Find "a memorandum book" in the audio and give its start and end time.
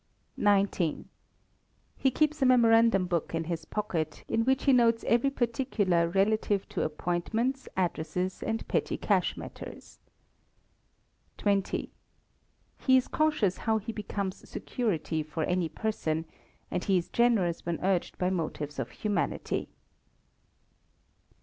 2.41-3.35